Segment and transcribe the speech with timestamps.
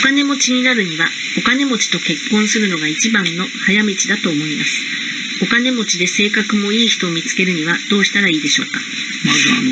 [0.00, 1.06] 金持ちになるには、
[1.38, 4.80] お金持ちと結婚するのが一番の早道だと思います。
[5.42, 8.80] お金持ちで性格もいい人を見つけるにはどうしたらいいでしょうか？
[9.24, 9.70] まずあの、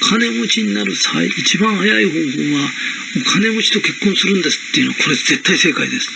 [0.00, 2.18] 金持ちになる際、一番早い方法
[2.58, 2.70] は、
[3.16, 6.10] お金持ちと結婚するんですっていうのは、これ絶対正解です。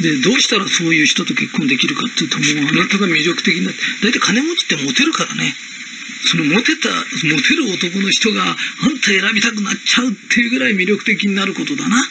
[0.00, 5.54] で、どうしたらそういう人と結婚できるかっていうと、もうあなたが魅力的になって、大体金持ちってモテるからね。
[6.26, 8.52] そのモテた、モテる男の人が、あ
[8.88, 11.96] んた選びたくなっちゃうっていうぐらい魅力的になることだな。
[11.96, 12.02] だ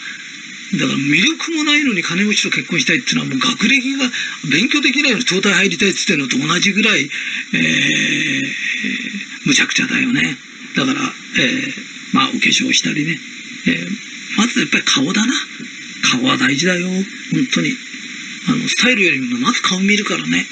[0.85, 4.05] から魅力もないのに金持ちと結婚したいっていうのはもう学歴が
[4.51, 7.09] 勉強できないのに東大入りたいって言ってるのと同じぐらい、えー、
[9.47, 10.37] むちゃくちゃだよね。
[10.75, 11.09] だから、えー、
[12.13, 13.19] まあお化粧したりね。
[13.65, 13.89] えー、
[14.37, 15.33] まずやっぱり顔だな。
[16.11, 16.87] 顔は大事だよ。
[16.87, 17.03] 本
[17.51, 17.75] 当に。
[18.47, 20.45] あの、スタイルよりもまず顔見るからね。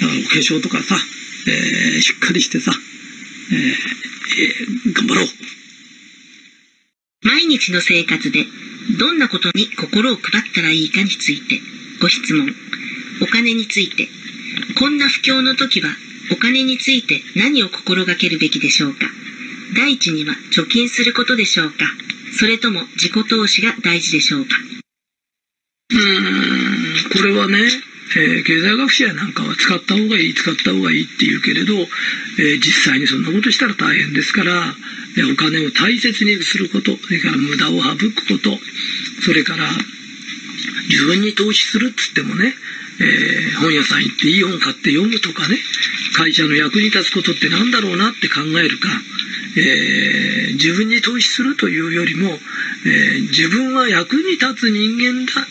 [0.00, 0.98] だからお化粧とかさ、
[1.46, 2.72] えー、しっかりしてさ、
[3.50, 5.26] えーえー、頑張ろう。
[7.22, 8.44] 毎日の生活で
[8.98, 11.60] どんなことに心を配ったらいいかについて
[12.00, 12.48] ご質問。
[13.22, 14.08] お金について。
[14.78, 15.88] こんな不況の時は
[16.30, 19.06] お金について何を心がけるべきでしょうか
[19.76, 21.84] 第一には貯金することでしょうか
[22.38, 24.50] それとも自己投資が大事でしょうか
[25.90, 27.58] うーん、これはね、
[28.14, 34.74] えー、経済学者やなんかは使った方がいい、使った方がいいって言うけれど、えー、実際にそんなことしたら大変ですから、
[35.16, 38.58] えお金を大切にすること、それから無駄を省くこと、
[39.22, 39.68] それから
[40.88, 42.54] 自分に投資するっつってもね、
[43.00, 45.56] えー、本屋さん行っていい本買って読むとかね、
[46.14, 48.88] 会社の役に立つことって何だろうなって考えるか、
[49.56, 55.46] えー、自分に投資するというよりも、えー、自分は役に立つ人間だ、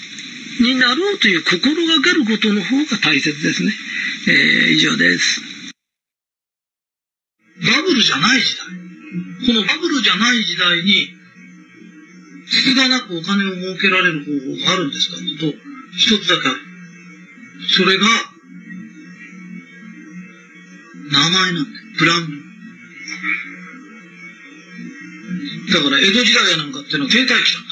[0.60, 3.72] になろうという心がけることの方が大切ですね。
[4.28, 5.42] えー、以上です。
[7.62, 8.68] バブルじゃない時代。
[9.48, 11.10] このバブルじゃない時代に、
[12.48, 15.58] 隙がなくお金を儲けられる方法があるんですかというと、
[15.98, 16.58] 一つだけある。
[17.70, 18.06] それが、
[21.12, 21.86] 名前なんだよ。
[21.98, 22.42] ブランド。
[25.74, 27.71] だから江戸時代なんかっていうのは停滞期だ。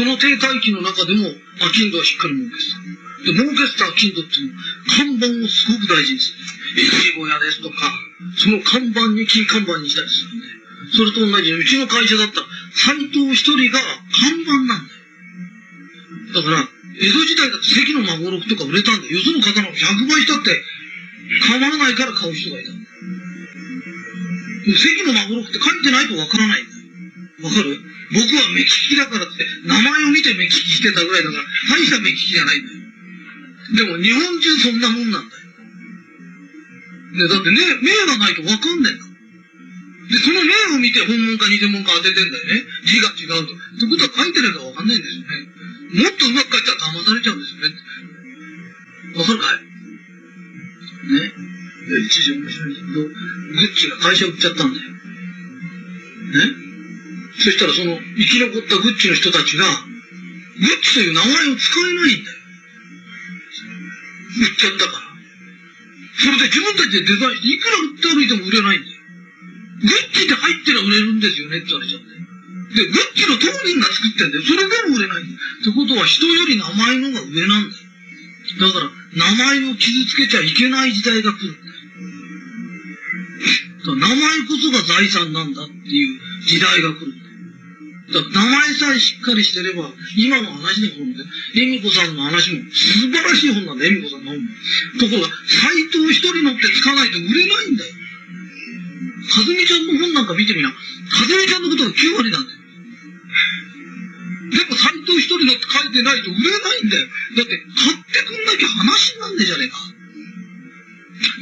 [0.00, 1.28] その停滞期の中でも、
[1.60, 2.80] アキンドはしっかり儲けてた。
[3.20, 6.88] で、儲けてたアキンドっていうのは、看板をすごく大事にする。
[6.88, 7.76] 越後屋ですとか、
[8.40, 10.48] その看板に金看板にしたりするんで。
[10.96, 13.76] それと同じうちの会社だったら、斎藤一人が
[14.08, 14.88] 看板なんだよ。
[16.32, 16.64] だから、
[16.96, 19.20] 江戸時代だって関の孫六とか売れたんだよ。
[19.20, 20.64] その方の100倍したって、
[21.44, 22.72] 構わないから買う人がいた。
[22.72, 22.80] 関
[25.04, 26.80] の孫六って書いてないとわからないんだよ。
[27.44, 27.99] わかる？
[28.12, 32.80] 僕は目利きだからって、名前を見て目利きしてたぐらいだから、大した目利きじゃないんだよ。
[33.70, 35.42] でも日本中そんなもんなんだよ。
[37.12, 39.04] ね、だってね、目がないとわかんねえんだ。
[40.10, 42.64] で、その目を見て本物か偽物か当ててんだよね。
[42.86, 43.54] 字が違うと。
[43.54, 45.28] ってことは書いてるかわかんないんですよね。
[46.02, 47.74] もっとうまく書いたら騙されちゃうんですよね。
[49.14, 49.56] わかるかい？
[51.14, 51.32] ね。
[52.06, 53.10] 一時面白いんだけど、グ
[53.58, 54.90] ッチが会社売っちゃったんだよ。
[54.90, 56.69] ね。
[57.38, 62.36] そしたらその生き残ったグッチの人たちが、グッチという名前を使えないんだよ。
[64.30, 65.10] 売っちゃったから。
[66.20, 69.00] それで自分たちでデザインして、いくら売って歩いても売れないんだよ。
[69.80, 72.20] グッチって入ってたら売れるんですよねって言われちゃって。
[72.76, 74.42] で、グッチの当人が作ってんだよ。
[74.44, 75.38] それでも売れないんだよ。
[75.60, 77.90] ってことは人より名前のが上なんだよ。
[78.60, 81.70] だから、名前を傷つけちゃいけない時代が来るんだよ。
[83.96, 87.09] 名前こそが財産なんだっていう時代が来る。
[88.10, 89.86] 名前さえしっかりしてれば、
[90.18, 91.22] 今の話の本で、
[91.54, 94.50] 恵美子さんの話も素晴らしい本なんだ、恵美子さんの本も。
[94.98, 97.94] ところが、斎藤一人乗ってつかないと売れないんだよ。
[99.30, 100.70] かずみちゃんの本なんか見てみな。
[100.70, 100.76] か
[101.22, 102.58] ずみちゃんのことが9割なんだよ。
[104.50, 107.06] でも斎藤一人乗って書いてないと売れないんだよ。
[107.38, 109.78] だって、買ってくんなきゃ話になんねえじゃねえか。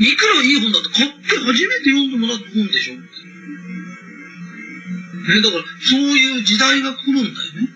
[0.05, 2.95] いくらいい本だって買って初めて読んでもらった本でしょ。
[5.28, 7.69] ね、だから、そういう時代が来るんだよね。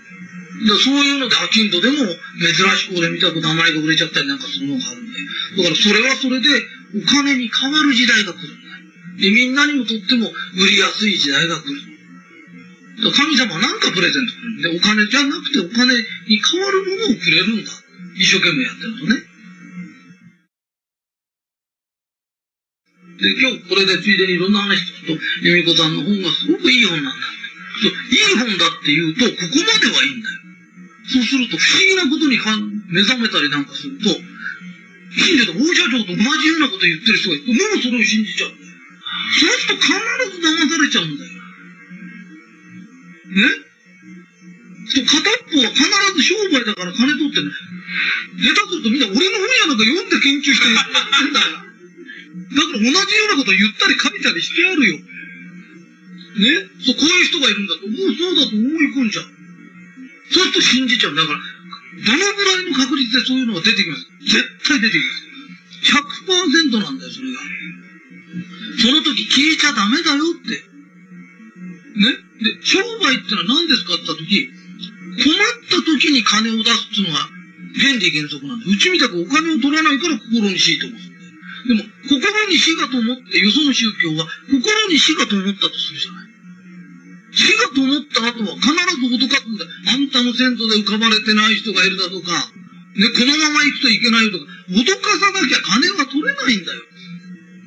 [0.67, 1.97] だそういうので、アキンドでも、
[2.41, 5.27] 珍しく俺みたく名前が売れちゃったりなんかするのがあるんだよ。
[5.59, 6.49] だから、それはそれで、
[6.97, 8.83] お金に変わる時代が来るんだよ。
[9.19, 11.93] で、みんなにもとっても、売りやすい時代が来る。
[13.03, 14.63] だ神様は何かプレゼントくれるん。
[14.63, 17.73] で、お金じゃなくて、お金に変わるものをくれるんだ。
[18.17, 19.33] 一生懸命やってるとね。
[23.23, 27.33] で、今日これでついでにいろんな話聞くと、由美子さんの本がすごくいい本なんだ。
[27.89, 30.39] いい本だって言うと、ここまではいいんだよ。
[31.09, 32.39] そうすると、不思議なことに
[32.89, 34.11] 目覚めたりなんかすると、
[35.19, 38.73] 信じた大社長と同じようなこと言ってる人がいて、もうそれを信じちゃうんだよ。
[39.41, 41.33] そうすると必ず騙されちゃうんだよ。
[43.33, 43.49] ね？
[44.93, 45.85] と片っぽは必
[46.17, 47.51] ず商売だから金取ってね。
[48.41, 51.63] 下手するとみんな俺の本やなんか読んで研究してやってんだから。
[51.63, 54.99] だから同じようなこと言ったり書いたりしてあるよ。
[56.39, 56.69] ね？
[56.81, 57.89] そう、こういう人がいるんだと。
[57.89, 59.29] もうそうだと思い込んじゃう。
[60.33, 61.15] そうすると信じちゃう。
[61.15, 64.07] だから、どのぐらいの確率でそういうのが出てきます？
[64.25, 65.29] 絶対出てきます。
[66.73, 67.41] 100%なんだよ、それが。
[68.81, 70.57] その時聞いちゃダメだよって。
[72.01, 72.17] ね？
[72.43, 74.49] で、商売ってのは何ですかって言った時、
[75.21, 75.37] 困っ
[75.69, 77.29] た時に金を出すっていうのが
[77.77, 78.67] 原理原則なんだ。
[78.67, 80.99] うちみたくお金を取らないから心に死と思う。
[81.69, 86.22] でも、心に死がと思って、よその宗教は心に死がと思ったとするじゃない。
[87.33, 89.65] 死がと思った後は必ず脅かすんだ。
[89.89, 92.33] あんたの先祖で浮かばれてない人がいるだとか、
[92.93, 96.81] ね、このまま行くといけないよとか、脅かさなきゃ金は取れないんだよ。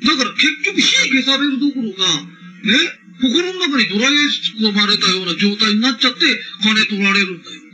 [0.05, 2.77] だから結局火消されるどころか、ね、
[3.21, 6.19] 心の中にドライアイス突っ込まれたような状態になっちゃって、
[6.61, 7.65] 金取られるんだよ。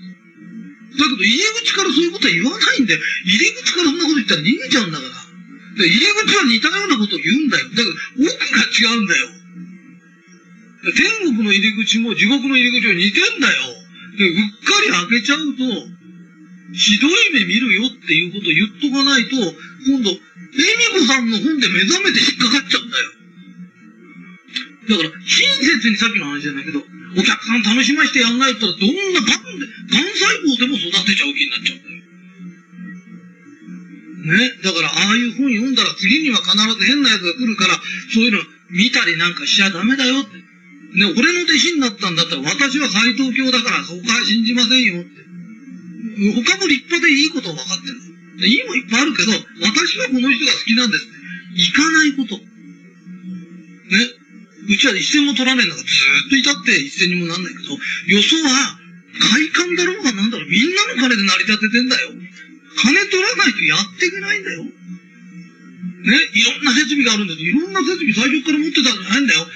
[0.92, 3.00] だけど入り口からそういうことは言わないんだよ。
[3.26, 5.22] 入り口からそんなこと言ったら逃げちゃうんだから。
[5.76, 7.68] で入り口は似たようなことを言うんだよ。
[7.68, 7.92] だけど
[8.28, 9.41] 奥が違うんだよ。
[10.81, 13.81] 天国の入り口も地獄の入り口も似てんだよ。
[14.18, 15.63] で、うっかり開けちゃうと、
[16.74, 19.38] ひどい目見るよっていうことを言っとかないと、
[19.86, 20.18] 今度、恵
[20.94, 23.12] 美子さんの本で目覚めて引っかかっちゃうんだよ。
[24.89, 32.01] だから、親切にさっきの話じゃないけど、お客さん楽しましてやんないったら、どんなガンで、ガン細胞でも育てちゃう気になっちゃうんだよ。
[34.22, 34.62] ね。
[34.63, 37.80] だから、ああいう本読んだら次には必ず変な奴が来るから、
[38.13, 38.39] そういうの
[38.69, 40.50] 見たりなんかしちゃダメだよって。
[40.92, 45.22] ね、俺の弟子になったんだったら、私は斎藤教だから、そこは信じませんよって。
[46.44, 48.12] 他も立派でいいことは分かってる。
[48.40, 51.08] でいいもいっぱいあるけど、私はこの人が好きなんです。
[51.56, 52.38] 行かないこと。
[52.38, 52.44] ね。
[54.70, 55.94] うちは一銭も取らねえんだから、ず
[56.28, 57.80] っといたって一銭にもなんないけど、よ
[58.22, 58.80] そは、
[59.20, 62.12] 快感だろうがなんだろう、みんなの金で成り立ててんだよ。
[62.78, 64.64] 金取らないとやっていけないんだよ。
[64.64, 64.72] ね、
[66.34, 69.48] いろんな設備があるんだけど、いろんな設備最初から持ってたんじゃないんだよ。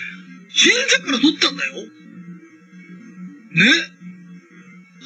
[0.55, 1.73] 信者から取ったんだよ。
[3.55, 3.67] ね。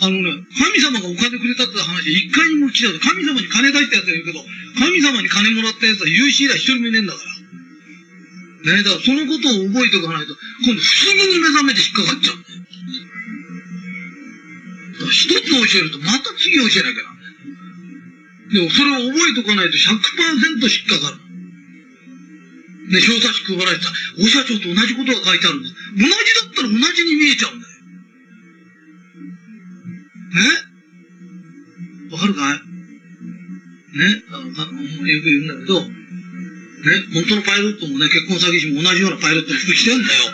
[0.01, 4.39] あのね、神様がお金くれたって話、一回にも聞いたこと神様に金出したやつがいるけど、
[4.79, 8.77] 神様に金もらったやつは有志以来一人もいねえんだから。
[8.77, 12.61] ねだからそのことを覚えておかないと、今度不思議に目覚めて引っかかっちゃうんだよ。
[15.09, 17.39] 一つ教えるとまた次教えなきゃなんだよ。
[18.53, 19.97] でもそれを覚えておかないと100%
[20.69, 21.28] 引っかかる。
[22.89, 23.91] ね、小冊子配られてた。
[24.17, 25.75] お社長と同じことが書いてあるんです。
[25.97, 26.17] 同じだ
[26.49, 27.73] ったら同じに見えちゃうんだよ。
[30.29, 30.41] ね
[32.11, 32.53] わかるかい？
[32.55, 34.23] ね？
[34.31, 35.89] あのよく言うんだけど、ね？
[37.13, 40.33] 本当のパイロットもね、結婚詐欺師も同じようなパイロットの服着てんだよ。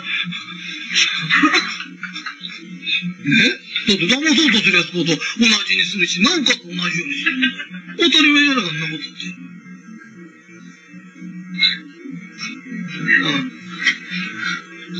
[3.26, 3.52] ね？
[3.86, 7.52] だって騙そうとするやつこと同じにするし、なおかつ同じようにするんだよ。
[7.98, 9.55] 当たり前じゃないか、そんなことって。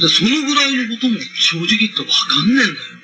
[0.01, 2.97] でそのぐらいのことも正直言ってわかんねえんだよ。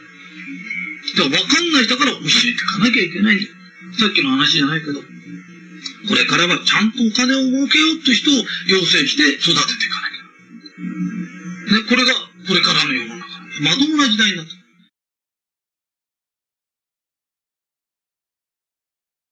[1.16, 3.52] だからわかんない人から教えていかなきゃいけないんだよ。
[3.98, 5.00] さっきの話じゃないけど。
[5.00, 8.34] これからはちゃんとお金を儲けようって人を
[8.66, 11.82] 養成して育てていかなきゃ。
[11.82, 12.12] ね、これが
[12.48, 13.24] これからの世の中。
[13.62, 14.61] まともな時代になって